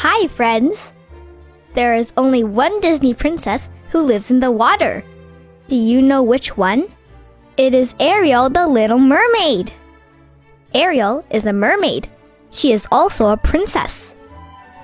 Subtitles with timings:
[0.00, 0.92] Hi, friends!
[1.72, 5.02] There is only one Disney princess who lives in the water.
[5.68, 6.92] Do you know which one?
[7.56, 9.72] It is Ariel, the little mermaid.
[10.74, 12.10] Ariel is a mermaid.
[12.50, 14.14] She is also a princess.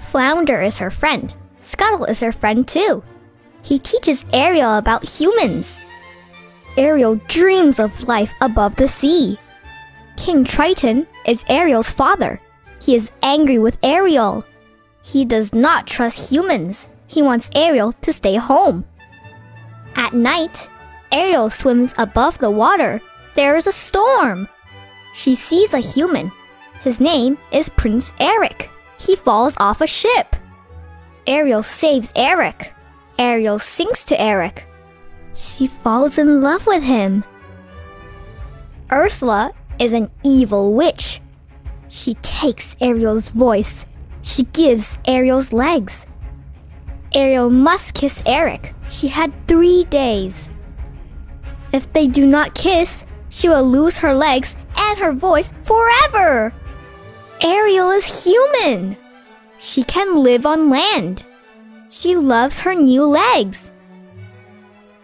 [0.09, 1.35] Flounder is her friend.
[1.61, 3.05] Scuttle is her friend too.
[3.61, 5.77] He teaches Ariel about humans.
[6.79, 9.39] Ariel dreams of life above the sea.
[10.17, 12.41] King Triton is Ariel's father.
[12.81, 14.47] He is angry with Ariel.
[15.03, 16.89] He does not trust humans.
[17.07, 18.85] He wants Ariel to stay home.
[19.97, 20.69] At night,
[21.11, 23.03] Ariel swims above the water.
[23.37, 24.49] There is a storm.
[25.15, 26.33] She sees a human.
[26.81, 28.71] His name is Prince Eric.
[28.99, 30.37] He falls off a ship.
[31.27, 32.73] Ariel saves Eric.
[33.19, 34.65] Ariel sings to Eric.
[35.35, 37.25] She falls in love with him.
[38.91, 41.21] Ursula is an evil witch.
[41.89, 43.87] She takes Ariel's voice.
[44.23, 46.07] She gives Ariel's legs.
[47.15, 48.75] Ariel must kiss Eric.
[48.89, 50.49] She had three days.
[51.73, 56.55] If they do not kiss, she will lose her legs and her voice forever.
[57.43, 58.97] Ariel is human.
[59.59, 61.25] She can live on land.
[61.91, 63.73] She loves her new legs.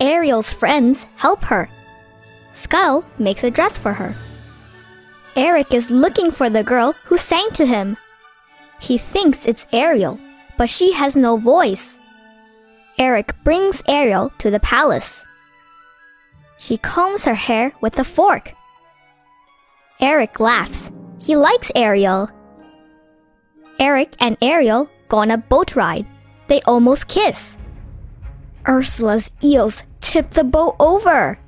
[0.01, 1.69] Ariel's friends help her.
[2.55, 4.15] Scuttle makes a dress for her.
[5.37, 7.97] Eric is looking for the girl who sang to him.
[8.81, 10.19] He thinks it's Ariel,
[10.57, 11.99] but she has no voice.
[12.99, 15.25] Eric brings Ariel to the palace.
[16.59, 18.53] She combs her hair with a fork.
[20.01, 20.91] Eric laughs.
[21.21, 22.31] He likes Ariel.
[23.79, 26.07] Eric and Ariel go on a boat ride.
[26.49, 27.57] They almost kiss.
[28.67, 31.39] Ursula's eels tip the boat over.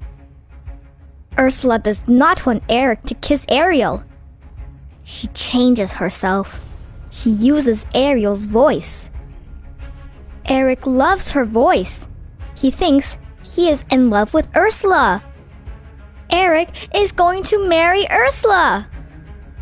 [1.38, 4.04] Ursula does not want Eric to kiss Ariel.
[5.04, 6.60] She changes herself.
[7.11, 9.11] She uses Ariel's voice.
[10.47, 12.08] Eric loves her voice.
[12.55, 15.22] He thinks he is in love with Ursula.
[16.31, 18.88] Eric is going to marry Ursula.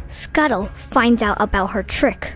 [0.09, 2.35] Scuttle finds out about her trick.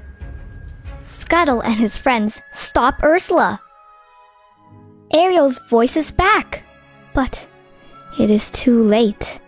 [1.03, 3.61] Scuttle and his friends stop Ursula.
[5.13, 6.65] Ariel's voice is back,
[7.15, 7.47] but
[8.19, 9.41] it is too late.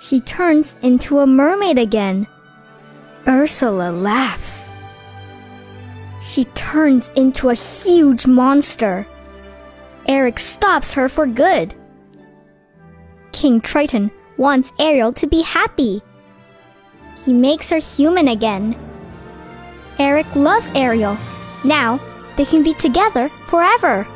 [0.00, 2.26] She turns into a mermaid again.
[3.28, 4.68] Ursula laughs.
[6.22, 9.06] She turns into a huge monster.
[10.06, 11.74] Eric stops her for good.
[13.32, 16.02] King Triton wants Ariel to be happy.
[17.24, 18.76] He makes her human again.
[19.98, 21.16] Eric loves Ariel.
[21.64, 22.00] Now
[22.36, 24.06] they can be together forever.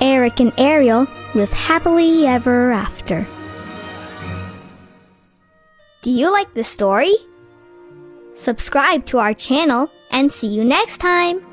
[0.00, 3.26] Eric and Ariel live happily ever after.
[6.00, 7.14] Do you like the story?
[8.34, 11.51] Subscribe to our channel and see you next time!